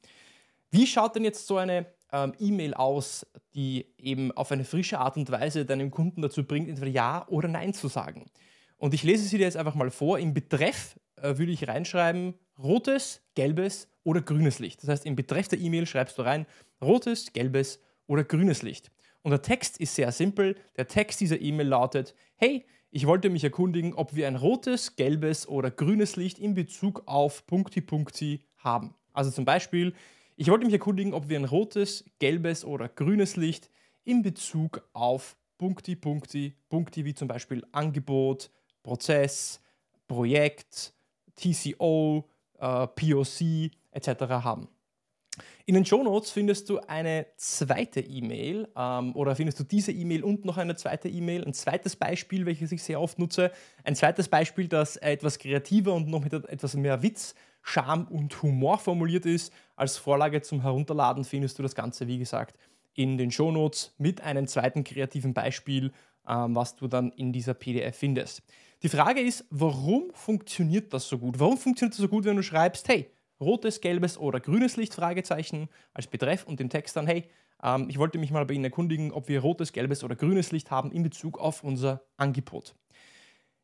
Wie 0.70 0.86
schaut 0.86 1.16
denn 1.16 1.24
jetzt 1.24 1.46
so 1.46 1.58
eine 1.58 1.84
ähm, 2.12 2.32
E-Mail 2.38 2.72
aus, 2.72 3.26
die 3.54 3.84
eben 3.98 4.32
auf 4.32 4.50
eine 4.52 4.64
frische 4.64 4.98
Art 4.98 5.18
und 5.18 5.30
Weise 5.30 5.66
deinem 5.66 5.90
Kunden 5.90 6.22
dazu 6.22 6.44
bringt, 6.44 6.66
entweder 6.66 6.90
Ja 6.90 7.28
oder 7.28 7.48
Nein 7.48 7.74
zu 7.74 7.88
sagen? 7.88 8.24
Und 8.78 8.94
ich 8.94 9.02
lese 9.02 9.24
sie 9.24 9.36
dir 9.36 9.44
jetzt 9.44 9.58
einfach 9.58 9.74
mal 9.74 9.90
vor. 9.90 10.18
Im 10.18 10.32
Betreff 10.32 10.98
äh, 11.16 11.36
würde 11.36 11.52
ich 11.52 11.68
reinschreiben 11.68 12.34
rotes, 12.58 13.20
gelbes 13.34 13.88
oder 14.02 14.22
grünes 14.22 14.60
Licht. 14.60 14.82
Das 14.82 14.88
heißt, 14.88 15.04
im 15.04 15.14
Betreff 15.14 15.48
der 15.48 15.58
E-Mail 15.58 15.84
schreibst 15.84 16.16
du 16.16 16.22
rein 16.22 16.46
rotes, 16.80 17.34
gelbes 17.34 17.80
oder 18.06 18.24
grünes 18.24 18.62
Licht. 18.62 18.90
Und 19.28 19.32
der 19.32 19.42
Text 19.42 19.78
ist 19.78 19.94
sehr 19.94 20.10
simpel. 20.10 20.56
Der 20.78 20.88
Text 20.88 21.20
dieser 21.20 21.38
E-Mail 21.38 21.68
lautet, 21.68 22.14
hey, 22.36 22.64
ich 22.90 23.06
wollte 23.06 23.28
mich 23.28 23.44
erkundigen, 23.44 23.92
ob 23.92 24.16
wir 24.16 24.26
ein 24.26 24.36
rotes, 24.36 24.96
gelbes 24.96 25.46
oder 25.46 25.70
grünes 25.70 26.16
Licht 26.16 26.38
in 26.38 26.54
Bezug 26.54 27.02
auf 27.04 27.46
Punkti 27.46 27.82
Punkti 27.82 28.40
haben. 28.56 28.94
Also 29.12 29.30
zum 29.30 29.44
Beispiel, 29.44 29.92
ich 30.36 30.48
wollte 30.48 30.64
mich 30.64 30.72
erkundigen, 30.72 31.12
ob 31.12 31.28
wir 31.28 31.38
ein 31.38 31.44
rotes, 31.44 32.06
gelbes 32.18 32.64
oder 32.64 32.88
grünes 32.88 33.36
Licht 33.36 33.68
in 34.02 34.22
Bezug 34.22 34.88
auf 34.94 35.36
Punkti 35.58 35.94
Punkti, 35.94 36.54
Punkti 36.70 37.04
wie 37.04 37.12
zum 37.12 37.28
Beispiel 37.28 37.62
Angebot, 37.70 38.50
Prozess, 38.82 39.60
Projekt, 40.06 40.94
TCO, 41.36 42.26
äh, 42.58 42.86
POC 42.86 43.72
etc. 43.90 44.08
haben. 44.42 44.68
In 45.68 45.74
den 45.74 45.84
Show 45.84 46.02
Notes 46.02 46.30
findest 46.30 46.70
du 46.70 46.78
eine 46.78 47.26
zweite 47.36 48.00
E-Mail 48.00 48.68
ähm, 48.74 49.14
oder 49.14 49.36
findest 49.36 49.60
du 49.60 49.64
diese 49.64 49.92
E-Mail 49.92 50.24
und 50.24 50.46
noch 50.46 50.56
eine 50.56 50.76
zweite 50.76 51.10
E-Mail, 51.10 51.44
ein 51.44 51.52
zweites 51.52 51.94
Beispiel, 51.94 52.46
welches 52.46 52.72
ich 52.72 52.82
sehr 52.82 52.98
oft 52.98 53.18
nutze, 53.18 53.52
ein 53.84 53.94
zweites 53.94 54.28
Beispiel, 54.28 54.66
das 54.66 54.96
etwas 54.96 55.38
kreativer 55.38 55.92
und 55.92 56.08
noch 56.08 56.24
mit 56.24 56.32
etwas 56.32 56.72
mehr 56.72 57.02
Witz, 57.02 57.34
Charme 57.60 58.06
und 58.08 58.42
Humor 58.42 58.78
formuliert 58.78 59.26
ist. 59.26 59.52
Als 59.76 59.98
Vorlage 59.98 60.40
zum 60.40 60.62
Herunterladen 60.62 61.24
findest 61.24 61.58
du 61.58 61.62
das 61.62 61.74
Ganze, 61.74 62.06
wie 62.06 62.16
gesagt, 62.16 62.56
in 62.94 63.18
den 63.18 63.30
Show 63.30 63.52
Notes 63.52 63.94
mit 63.98 64.22
einem 64.22 64.46
zweiten 64.46 64.84
kreativen 64.84 65.34
Beispiel, 65.34 65.92
ähm, 66.26 66.54
was 66.56 66.76
du 66.76 66.88
dann 66.88 67.12
in 67.12 67.30
dieser 67.30 67.52
PDF 67.52 67.94
findest. 67.94 68.42
Die 68.82 68.88
Frage 68.88 69.20
ist, 69.20 69.44
warum 69.50 70.14
funktioniert 70.14 70.94
das 70.94 71.06
so 71.06 71.18
gut? 71.18 71.38
Warum 71.38 71.58
funktioniert 71.58 71.92
das 71.92 72.00
so 72.00 72.08
gut, 72.08 72.24
wenn 72.24 72.36
du 72.36 72.42
schreibst, 72.42 72.88
hey, 72.88 73.10
rotes, 73.40 73.80
gelbes 73.80 74.18
oder 74.18 74.40
grünes 74.40 74.76
Licht, 74.76 74.94
Fragezeichen, 74.94 75.68
als 75.94 76.06
Betreff 76.06 76.44
und 76.44 76.60
den 76.60 76.70
Text 76.70 76.96
dann, 76.96 77.06
hey, 77.06 77.28
ähm, 77.62 77.88
ich 77.88 77.98
wollte 77.98 78.18
mich 78.18 78.30
mal 78.30 78.46
bei 78.46 78.54
Ihnen 78.54 78.64
erkundigen, 78.64 79.12
ob 79.12 79.28
wir 79.28 79.40
rotes, 79.40 79.72
gelbes 79.72 80.04
oder 80.04 80.16
grünes 80.16 80.52
Licht 80.52 80.70
haben 80.70 80.92
in 80.92 81.02
Bezug 81.02 81.38
auf 81.38 81.64
unser 81.64 82.02
Angebot. 82.16 82.74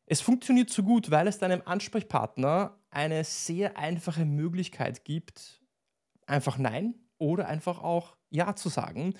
Es 0.05 0.21
funktioniert 0.21 0.69
so 0.69 0.83
gut, 0.83 1.09
weil 1.09 1.27
es 1.27 1.39
deinem 1.39 1.63
Ansprechpartner 1.65 2.77
eine 2.91 3.23
sehr 3.23 3.77
einfache 3.77 4.25
Möglichkeit 4.25 5.03
gibt, 5.03 5.61
einfach 6.27 6.57
Nein 6.57 6.95
oder 7.17 7.47
einfach 7.47 7.81
auch 7.81 8.15
Ja 8.29 8.55
zu 8.55 8.69
sagen. 8.69 9.15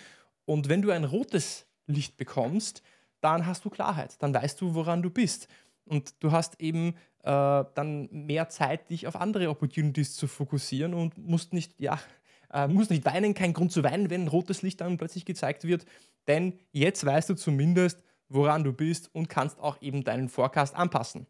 Und 0.46 0.70
wenn 0.70 0.82
du 0.82 0.92
ein 0.92 1.04
rotes 1.04 1.68
Licht 1.88 2.18
bekommst, 2.18 2.84
dann 3.22 3.48
hast 3.48 3.66
du 3.66 3.72
Klarheit, 3.72 4.22
dann 4.22 4.34
weißt 4.34 4.62
du, 4.62 4.76
woran 4.76 5.02
du 5.02 5.10
bist. 5.10 5.48
und 5.88 6.24
du 6.24 6.32
hast 6.32 6.60
eben 6.62 6.96
äh, 7.26 7.66
dann 7.74 8.08
mehr 8.12 8.50
Zeit, 8.50 8.90
dich 8.92 9.08
auf 9.08 9.16
andere 9.16 9.50
Opportunities 9.50 10.16
zu 10.16 10.28
fokussieren 10.28 10.94
und 10.94 11.18
musst 11.18 11.54
nicht, 11.54 11.80
ja, 11.80 12.00
äh, 12.54 12.68
musst 12.68 12.92
nicht 12.92 13.04
weinen, 13.06 13.34
kein 13.34 13.54
Grund 13.54 13.72
zu 13.72 13.84
weinen, 13.84 14.12
wenn 14.12 14.28
rotes 14.28 14.62
Licht 14.62 14.80
dann 14.82 14.98
plötzlich 14.98 15.26
gezeigt 15.26 15.64
wird, 15.64 15.86
denn 16.28 16.60
jetzt 16.72 17.04
weißt 17.04 17.30
du 17.30 17.34
zumindest, 17.34 18.04
woran 18.30 18.64
du 18.64 18.74
bist 18.74 19.10
und 19.14 19.28
kannst 19.28 19.60
auch 19.60 19.82
eben 19.82 20.04
deinen 20.04 20.30
Forecast 20.30 20.76
anpassen. 20.76 21.26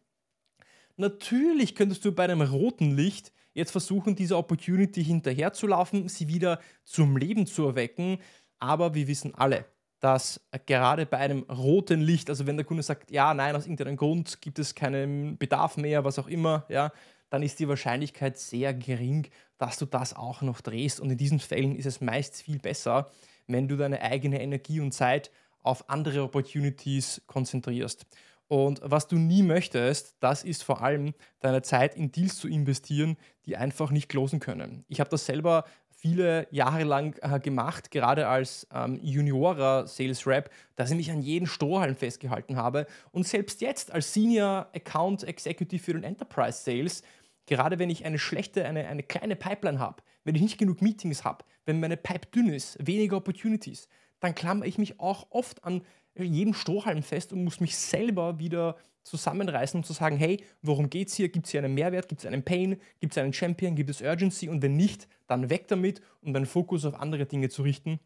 Natürlich 0.98 1.74
könntest 1.74 2.04
du 2.04 2.12
bei 2.12 2.24
einem 2.24 2.42
roten 2.42 2.94
Licht 2.94 3.32
jetzt 3.54 3.70
versuchen, 3.70 4.16
dieser 4.16 4.38
Opportunity 4.38 5.02
hinterherzulaufen, 5.02 6.08
sie 6.08 6.28
wieder 6.28 6.60
zum 6.84 7.16
Leben 7.16 7.46
zu 7.46 7.66
erwecken, 7.66 8.18
aber 8.58 8.94
wir 8.94 9.08
wissen 9.08 9.34
alle, 9.34 9.64
dass 10.06 10.40
gerade 10.66 11.04
bei 11.04 11.16
einem 11.16 11.42
roten 11.50 12.00
Licht, 12.00 12.30
also 12.30 12.46
wenn 12.46 12.56
der 12.56 12.64
Kunde 12.64 12.84
sagt, 12.84 13.10
ja, 13.10 13.34
nein, 13.34 13.56
aus 13.56 13.64
irgendeinem 13.64 13.96
Grund 13.96 14.40
gibt 14.40 14.60
es 14.60 14.76
keinen 14.76 15.36
Bedarf 15.36 15.76
mehr, 15.76 16.04
was 16.04 16.20
auch 16.20 16.28
immer, 16.28 16.64
ja, 16.68 16.92
dann 17.28 17.42
ist 17.42 17.58
die 17.58 17.66
Wahrscheinlichkeit 17.66 18.38
sehr 18.38 18.72
gering, 18.72 19.26
dass 19.58 19.78
du 19.78 19.84
das 19.84 20.14
auch 20.14 20.42
noch 20.42 20.60
drehst. 20.60 21.00
Und 21.00 21.10
in 21.10 21.18
diesen 21.18 21.40
Fällen 21.40 21.74
ist 21.74 21.86
es 21.86 22.00
meist 22.00 22.40
viel 22.40 22.60
besser, 22.60 23.10
wenn 23.48 23.66
du 23.66 23.76
deine 23.76 24.00
eigene 24.00 24.40
Energie 24.40 24.78
und 24.78 24.92
Zeit 24.92 25.32
auf 25.64 25.90
andere 25.90 26.22
Opportunities 26.22 27.22
konzentrierst. 27.26 28.06
Und 28.46 28.80
was 28.84 29.08
du 29.08 29.16
nie 29.16 29.42
möchtest, 29.42 30.14
das 30.20 30.44
ist 30.44 30.62
vor 30.62 30.84
allem 30.84 31.14
deine 31.40 31.62
Zeit 31.62 31.96
in 31.96 32.12
Deals 32.12 32.36
zu 32.36 32.46
investieren, 32.46 33.16
die 33.44 33.56
einfach 33.56 33.90
nicht 33.90 34.08
closen 34.08 34.38
können. 34.38 34.84
Ich 34.86 35.00
habe 35.00 35.10
das 35.10 35.26
selber 35.26 35.64
viele 35.96 36.46
Jahre 36.50 36.84
lang 36.84 37.18
äh, 37.22 37.40
gemacht, 37.40 37.90
gerade 37.90 38.28
als 38.28 38.66
ähm, 38.72 39.00
Juniorer 39.02 39.86
Sales 39.86 40.26
Rep, 40.26 40.50
dass 40.76 40.90
ich 40.90 40.96
mich 40.96 41.10
an 41.10 41.22
jeden 41.22 41.46
Strohhalm 41.46 41.96
festgehalten 41.96 42.56
habe. 42.56 42.86
Und 43.12 43.26
selbst 43.26 43.60
jetzt 43.62 43.92
als 43.92 44.12
Senior 44.12 44.68
Account 44.74 45.24
Executive 45.24 45.82
für 45.82 45.94
den 45.94 46.04
Enterprise 46.04 46.62
Sales, 46.62 47.02
gerade 47.46 47.78
wenn 47.78 47.90
ich 47.90 48.04
eine 48.04 48.18
schlechte, 48.18 48.66
eine, 48.66 48.86
eine 48.86 49.02
kleine 49.02 49.36
Pipeline 49.36 49.78
habe, 49.78 50.02
wenn 50.24 50.34
ich 50.34 50.42
nicht 50.42 50.58
genug 50.58 50.82
Meetings 50.82 51.24
habe, 51.24 51.44
wenn 51.64 51.80
meine 51.80 51.96
Pipe 51.96 52.28
dünn 52.28 52.52
ist, 52.52 52.76
weniger 52.86 53.16
Opportunities, 53.16 53.88
dann 54.20 54.34
klammere 54.34 54.68
ich 54.68 54.76
mich 54.78 55.00
auch 55.00 55.26
oft 55.30 55.64
an 55.64 55.82
jedem 56.14 56.54
Strohhalm 56.54 57.02
fest 57.02 57.32
und 57.32 57.44
muss 57.44 57.60
mich 57.60 57.76
selber 57.76 58.38
wieder 58.38 58.76
zusammenreißen, 59.06 59.78
um 59.78 59.84
zu 59.84 59.92
sagen, 59.92 60.16
hey, 60.16 60.42
worum 60.62 60.90
geht 60.90 61.08
es 61.08 61.14
hier? 61.14 61.28
Gibt 61.28 61.46
es 61.46 61.52
hier 61.52 61.62
einen 61.62 61.74
Mehrwert? 61.74 62.08
Gibt 62.08 62.22
es 62.22 62.26
einen 62.26 62.42
Pain? 62.42 62.80
Gibt 63.00 63.12
es 63.12 63.18
einen 63.18 63.32
Champion? 63.32 63.76
Gibt 63.76 63.88
es 63.88 64.02
Urgency? 64.02 64.48
Und 64.48 64.62
wenn 64.62 64.76
nicht, 64.76 65.08
dann 65.28 65.48
weg 65.48 65.68
damit, 65.68 66.02
um 66.20 66.32
deinen 66.32 66.46
Fokus 66.46 66.84
auf 66.84 66.94
andere 66.94 67.24
Dinge 67.26 67.48
zu 67.48 67.62
richten. 67.62 68.00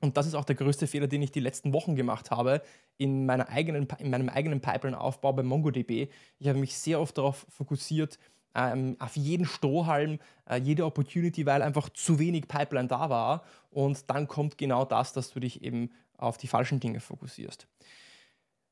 Und 0.00 0.18
das 0.18 0.26
ist 0.26 0.34
auch 0.34 0.44
der 0.44 0.56
größte 0.56 0.86
Fehler, 0.86 1.06
den 1.06 1.22
ich 1.22 1.32
die 1.32 1.40
letzten 1.40 1.72
Wochen 1.72 1.96
gemacht 1.96 2.30
habe 2.30 2.62
in, 2.98 3.24
meiner 3.24 3.48
eigenen, 3.48 3.88
in 3.98 4.10
meinem 4.10 4.28
eigenen 4.28 4.60
Pipeline-Aufbau 4.60 5.32
bei 5.32 5.42
MongoDB. 5.42 6.08
Ich 6.38 6.48
habe 6.48 6.58
mich 6.58 6.76
sehr 6.76 7.00
oft 7.00 7.16
darauf 7.16 7.46
fokussiert, 7.48 8.18
ähm, 8.54 8.96
auf 8.98 9.16
jeden 9.16 9.46
Strohhalm, 9.46 10.18
äh, 10.48 10.60
jede 10.60 10.84
Opportunity, 10.84 11.46
weil 11.46 11.62
einfach 11.62 11.88
zu 11.88 12.18
wenig 12.18 12.48
Pipeline 12.48 12.88
da 12.88 13.08
war. 13.08 13.44
Und 13.70 14.10
dann 14.10 14.28
kommt 14.28 14.58
genau 14.58 14.84
das, 14.84 15.14
dass 15.14 15.32
du 15.32 15.40
dich 15.40 15.62
eben 15.62 15.90
auf 16.18 16.36
die 16.36 16.48
falschen 16.48 16.80
Dinge 16.80 17.00
fokussierst. 17.00 17.66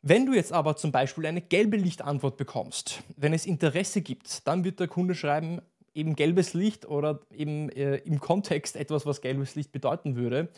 Wenn 0.05 0.27
du 0.27 0.35
jetzt 0.35 0.53
aber 0.53 0.75
zum 0.75 0.91
Beispiel 0.91 1.27
eine 1.27 1.41
gelbe 1.41 1.77
Lichtantwort 1.77 2.37
bekommst, 2.37 3.05
wenn 3.17 3.33
es 3.33 3.47
Interesse 3.47 4.03
gibt, 4.03 4.49
dann 4.49 4.65
wird 4.65 4.81
der 4.81 4.89
Kunde 4.89 5.15
schreiben, 5.15 5.61
eben 5.95 6.17
gelbes 6.17 6.55
Licht 6.55 6.87
oder 6.87 7.21
eben 7.31 7.69
äh, 7.71 7.99
im 7.99 8.19
Kontext 8.19 8.75
etwas, 8.75 9.07
was 9.07 9.21
gelbes 9.21 9.55
Licht 9.55 9.71
bedeuten 9.71 10.17
würde. 10.17 10.49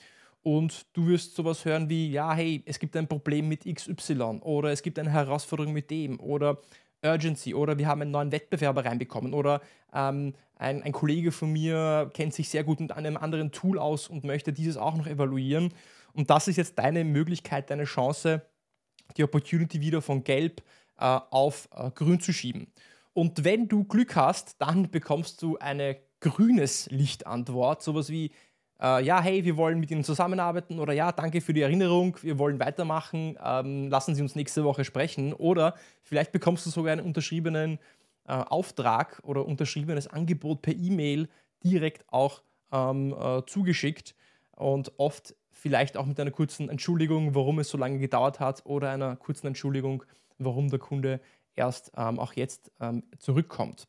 Und 0.43 0.87
du 0.95 1.09
wirst 1.09 1.35
sowas 1.35 1.67
hören 1.67 1.91
wie, 1.91 2.11
ja, 2.11 2.33
hey, 2.33 2.63
es 2.65 2.79
gibt 2.79 2.97
ein 2.97 3.07
Problem 3.07 3.49
mit 3.49 3.65
XY 3.67 4.41
oder 4.41 4.71
es 4.71 4.83
gibt 4.83 4.99
eine 4.99 5.11
Herausforderung 5.11 5.75
mit 5.75 5.91
dem 5.91 6.21
oder 6.21 6.59
Urgency 7.03 7.53
oder 7.53 7.77
wir 7.77 7.87
haben 7.87 8.01
einen 8.01 8.13
neuen 8.13 8.33
Wettbewerber 8.33 8.87
reinbekommen 8.87 9.35
oder 9.35 9.61
ähm, 9.93 10.33
ein, 10.57 10.83
ein 10.83 10.93
Kollege 10.93 11.33
von 11.33 11.53
mir 11.53 12.11
kennt 12.15 12.33
sich 12.33 12.49
sehr 12.49 12.65
gut 12.65 12.81
mit 12.81 12.93
einem 12.93 13.19
anderen 13.19 13.53
Tool 13.53 13.79
aus 13.79 14.09
und 14.09 14.25
möchte 14.25 14.55
dieses 14.55 14.79
auch 14.79 14.97
noch 14.97 15.07
evaluieren. 15.07 15.75
Und 16.15 16.31
das 16.31 16.49
ist 16.49 16.57
jetzt 16.57 16.79
deine 16.79 17.05
Möglichkeit, 17.05 17.69
deine 17.69 17.85
Chance, 17.85 18.41
die 19.16 19.25
Opportunity 19.25 19.80
wieder 19.80 20.02
von 20.02 20.25
gelb 20.25 20.62
äh, 20.99 21.04
auf 21.30 21.68
äh, 21.75 21.90
grün 21.90 22.20
zu 22.20 22.32
schieben. 22.32 22.68
Und 23.12 23.44
wenn 23.44 23.68
du 23.68 23.84
Glück 23.84 24.16
hast, 24.16 24.61
dann 24.61 24.90
bekommst 24.90 25.40
du 25.42 25.56
eine 25.58 25.96
grünes 26.20 26.90
Lichtantwort, 26.90 27.82
sowas 27.82 28.08
wie 28.08 28.32
äh, 28.80 29.04
ja, 29.04 29.20
hey, 29.23 29.44
wir 29.44 29.56
wollen 29.56 29.78
mit 29.78 29.90
Ihnen 29.90 30.04
zusammenarbeiten 30.04 30.78
oder 30.80 30.92
ja, 30.92 31.12
danke 31.12 31.40
für 31.40 31.52
die 31.52 31.62
Erinnerung, 31.62 32.16
wir 32.23 32.38
wollen 32.38 32.58
weitermachen, 32.58 33.38
ähm, 33.42 33.88
lassen 33.88 34.14
Sie 34.14 34.23
uns 34.23 34.34
nächste 34.34 34.64
Woche 34.64 34.84
sprechen. 34.84 35.32
Oder 35.32 35.75
vielleicht 36.02 36.32
bekommst 36.32 36.66
du 36.66 36.70
sogar 36.70 36.92
einen 36.92 37.06
unterschriebenen 37.06 37.78
äh, 38.26 38.32
Auftrag 38.32 39.20
oder 39.23 39.46
unterschriebenes 39.46 40.08
Angebot 40.08 40.62
per 40.62 40.75
E-Mail 40.75 41.28
direkt 41.62 42.04
auch 42.12 42.42
ähm, 42.73 43.14
äh, 43.18 43.42
zugeschickt. 43.46 44.14
Und 44.50 44.92
oft 44.99 45.34
vielleicht 45.54 45.96
auch 45.96 46.04
mit 46.04 46.20
einer 46.20 46.30
kurzen 46.30 46.68
Entschuldigung, 46.68 47.34
warum 47.34 47.58
es 47.58 47.68
so 47.68 47.78
lange 47.78 47.99
gedauert 47.99 48.40
hat 48.40 48.66
oder 48.66 48.90
einer 48.90 49.16
kurzen 49.16 49.46
Entschuldigung, 49.46 50.04
warum 50.38 50.68
der 50.68 50.78
Kunde 50.78 51.20
erst 51.54 51.92
ähm, 51.96 52.18
auch 52.18 52.34
jetzt 52.34 52.70
ähm, 52.80 53.04
zurückkommt. 53.18 53.88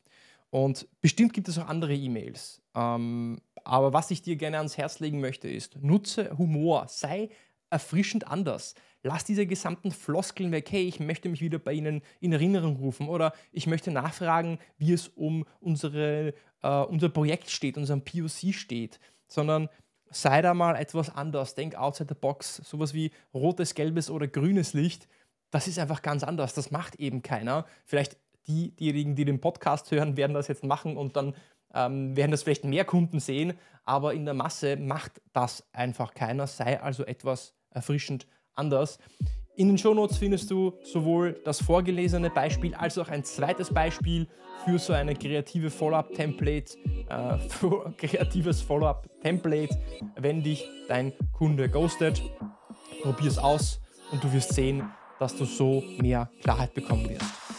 Und 0.50 0.86
bestimmt 1.00 1.32
gibt 1.34 1.48
es 1.48 1.58
auch 1.58 1.66
andere 1.66 1.94
E-Mails. 1.94 2.62
Ähm, 2.74 3.40
aber 3.64 3.92
was 3.92 4.10
ich 4.10 4.22
dir 4.22 4.36
gerne 4.36 4.58
ans 4.58 4.78
Herz 4.78 5.00
legen 5.00 5.20
möchte, 5.20 5.48
ist, 5.48 5.76
nutze 5.82 6.38
Humor, 6.38 6.86
sei 6.88 7.30
erfrischend 7.68 8.28
anders. 8.28 8.74
Lass 9.02 9.24
diese 9.24 9.46
gesamten 9.46 9.90
Floskeln 9.90 10.52
weg. 10.52 10.70
Hey, 10.70 10.86
ich 10.86 11.00
möchte 11.00 11.28
mich 11.28 11.40
wieder 11.40 11.58
bei 11.58 11.72
Ihnen 11.72 12.00
in 12.20 12.32
Erinnerung 12.32 12.76
rufen 12.76 13.08
oder 13.08 13.32
ich 13.52 13.66
möchte 13.66 13.90
nachfragen, 13.90 14.58
wie 14.78 14.92
es 14.92 15.08
um 15.08 15.44
unsere, 15.60 16.32
äh, 16.62 16.80
unser 16.82 17.08
Projekt 17.08 17.50
steht, 17.50 17.76
unserem 17.76 18.02
POC 18.02 18.54
steht, 18.54 19.00
sondern 19.26 19.68
sei 20.10 20.42
da 20.42 20.54
mal 20.54 20.76
etwas 20.76 21.14
anders, 21.14 21.54
denk 21.54 21.74
outside 21.74 22.08
the 22.08 22.18
box, 22.18 22.56
sowas 22.64 22.94
wie 22.94 23.10
rotes, 23.34 23.74
gelbes 23.74 24.10
oder 24.10 24.26
grünes 24.28 24.72
Licht, 24.72 25.08
das 25.50 25.68
ist 25.68 25.78
einfach 25.78 26.02
ganz 26.02 26.22
anders, 26.22 26.54
das 26.54 26.70
macht 26.70 26.96
eben 26.96 27.22
keiner. 27.22 27.66
Vielleicht 27.84 28.16
die, 28.46 28.72
diejenigen, 28.76 29.16
die 29.16 29.24
den 29.24 29.40
Podcast 29.40 29.90
hören, 29.90 30.16
werden 30.16 30.34
das 30.34 30.48
jetzt 30.48 30.64
machen 30.64 30.96
und 30.96 31.16
dann 31.16 31.34
ähm, 31.74 32.16
werden 32.16 32.30
das 32.30 32.42
vielleicht 32.42 32.64
mehr 32.64 32.84
Kunden 32.84 33.20
sehen, 33.20 33.54
aber 33.84 34.14
in 34.14 34.24
der 34.24 34.34
Masse 34.34 34.76
macht 34.76 35.20
das 35.32 35.64
einfach 35.72 36.14
keiner, 36.14 36.46
sei 36.46 36.80
also 36.80 37.04
etwas 37.04 37.54
erfrischend 37.70 38.26
anders. 38.54 38.98
In 39.56 39.68
den 39.68 39.78
Shownotes 39.78 40.18
findest 40.18 40.50
du 40.50 40.74
sowohl 40.82 41.40
das 41.44 41.62
vorgelesene 41.62 42.28
Beispiel 42.28 42.74
als 42.74 42.98
auch 42.98 43.08
ein 43.08 43.24
zweites 43.24 43.72
Beispiel 43.72 44.28
für 44.66 44.78
so 44.78 44.92
eine 44.92 45.14
kreative 45.14 45.70
Follow-up-Template, 45.70 46.76
äh, 47.08 47.38
für 47.48 47.94
kreatives 47.96 48.60
Follow-up-Template, 48.60 49.74
wenn 50.16 50.42
dich 50.42 50.68
dein 50.88 51.14
Kunde 51.32 51.70
ghostet. 51.70 52.22
Probier 53.02 53.28
es 53.28 53.38
aus 53.38 53.80
und 54.12 54.22
du 54.22 54.30
wirst 54.32 54.52
sehen, 54.52 54.90
dass 55.18 55.34
du 55.34 55.46
so 55.46 55.82
mehr 55.98 56.30
Klarheit 56.42 56.74
bekommen 56.74 57.08
wirst. 57.08 57.55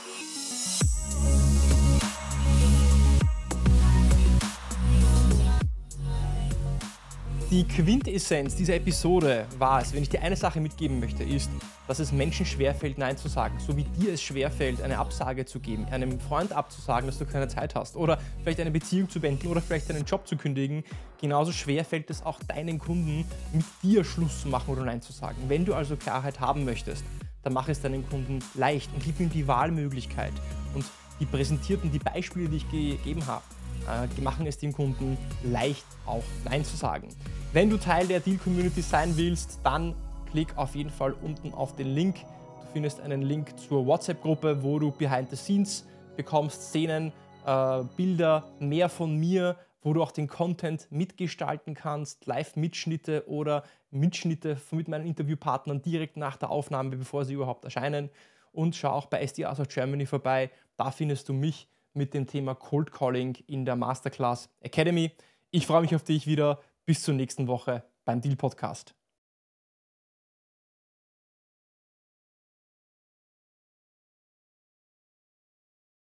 Die 7.50 7.64
Quintessenz 7.64 8.58
dieser 8.58 8.76
Episode 8.76 9.46
war 9.58 9.82
es, 9.82 9.94
wenn 9.94 10.04
ich 10.04 10.10
dir 10.10 10.22
eine 10.22 10.36
Sache 10.36 10.60
mitgeben 10.60 11.00
möchte, 11.00 11.24
ist, 11.24 11.50
dass 11.88 12.00
es 12.00 12.12
Menschen 12.12 12.46
schwerfällt, 12.46 12.98
Nein 12.98 13.16
zu 13.16 13.30
sagen. 13.30 13.58
So 13.66 13.78
wie 13.78 13.86
dir 13.86 14.12
es 14.12 14.22
schwerfällt, 14.22 14.82
eine 14.82 14.98
Absage 14.98 15.46
zu 15.46 15.62
geben, 15.62 15.86
einem 15.86 16.20
Freund 16.20 16.52
abzusagen, 16.52 17.08
dass 17.08 17.20
du 17.20 17.26
keine 17.26 17.48
Zeit 17.48 17.74
hast 17.74 17.96
oder 17.96 18.20
vielleicht 18.44 18.60
eine 18.60 18.72
Beziehung 18.72 19.10
zu 19.10 19.22
beenden 19.22 19.48
oder 19.48 19.62
vielleicht 19.62 19.90
einen 19.90 20.04
Job 20.04 20.28
zu 20.28 20.36
kündigen. 20.36 20.84
Genauso 21.22 21.54
schwer 21.54 21.86
fällt 21.86 22.10
es 22.10 22.22
auch 22.22 22.44
deinen 22.44 22.80
Kunden, 22.80 23.24
mit 23.54 23.66
dir 23.82 24.04
Schluss 24.04 24.42
zu 24.42 24.50
machen 24.50 24.70
oder 24.70 24.84
Nein 24.84 25.02
zu 25.02 25.14
sagen. 25.14 25.38
Wenn 25.48 25.64
du 25.64 25.74
also 25.74 25.96
Klarheit 25.96 26.42
haben 26.42 26.66
möchtest, 26.66 27.06
dann 27.44 27.54
mach 27.54 27.70
es 27.70 27.80
deinen 27.80 28.06
Kunden 28.10 28.40
leicht 28.56 28.94
und 28.94 29.06
gib 29.06 29.22
ihm 29.22 29.30
die 29.30 29.48
Wahlmöglichkeit. 29.48 30.34
Und 30.76 30.84
die 31.22 31.26
präsentierten, 31.26 31.94
die 31.94 32.00
Beispiele, 32.00 32.50
die 32.50 32.58
ich 32.58 32.70
gegeben 32.70 33.26
habe, 33.26 33.44
äh, 33.88 34.22
machen 34.22 34.46
es 34.46 34.58
dem 34.58 34.74
Kunden 34.74 35.18
leicht, 35.44 35.86
auch 36.06 36.24
Nein 36.46 36.64
zu 36.64 36.76
sagen. 36.76 37.10
Wenn 37.54 37.70
du 37.70 37.78
Teil 37.78 38.08
der 38.08 38.20
Deal-Community 38.20 38.82
sein 38.82 39.16
willst, 39.16 39.60
dann 39.64 39.96
klick 40.32 40.58
auf 40.58 40.76
jeden 40.76 40.90
Fall 40.90 41.14
unten 41.22 41.54
auf 41.54 41.76
den 41.76 41.88
Link. 41.88 42.18
Du 42.62 42.68
findest 42.74 43.00
einen 43.00 43.22
Link 43.22 43.58
zur 43.58 43.86
WhatsApp-Gruppe, 43.86 44.62
wo 44.62 44.80
du 44.80 44.92
Behind 44.92 45.30
the 45.30 45.36
Scenes 45.36 45.86
bekommst, 46.16 46.70
Szenen, 46.70 47.14
äh, 47.46 47.84
Bilder, 47.96 48.44
mehr 48.60 48.90
von 48.90 49.16
mir, 49.16 49.56
wo 49.82 49.94
du 49.94 50.04
auch 50.04 50.12
den 50.12 50.28
Content 50.28 50.88
mitgestalten 50.92 51.74
kannst, 51.74 52.26
Live-Mitschnitte 52.26 53.24
oder 53.28 53.64
Mitschnitte 53.90 54.58
mit 54.72 54.90
meinen 54.90 55.08
Interviewpartnern 55.08 55.82
direkt 55.82 56.18
nach 56.18 56.36
der 56.36 56.50
Aufnahme, 56.50 56.98
bevor 56.98 57.24
sie 57.24 57.34
überhaupt 57.36 57.64
erscheinen. 57.64 58.10
Und 58.52 58.76
schau 58.76 58.90
auch 58.90 59.06
bei 59.06 59.26
SDAs 59.26 59.60
of 59.60 59.70
Germany 59.70 60.06
vorbei. 60.06 60.50
Da 60.76 60.92
findest 60.92 61.30
du 61.30 61.34
mich 61.34 61.70
mit 61.98 62.14
dem 62.14 62.28
Thema 62.28 62.56
Cold 62.56 62.92
Calling 62.92 63.36
in 63.48 63.66
der 63.66 63.76
Masterclass 63.76 64.50
Academy. 64.62 65.12
Ich 65.52 65.68
freue 65.68 65.82
mich 65.82 65.96
auf 65.96 66.04
dich 66.04 66.28
wieder. 66.28 66.62
Bis 66.86 67.02
zur 67.02 67.16
nächsten 67.16 67.48
Woche 67.48 67.84
beim 68.06 68.22
Deal 68.22 68.38
Podcast. 68.38 68.96